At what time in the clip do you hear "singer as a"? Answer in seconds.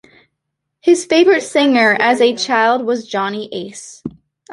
1.43-2.35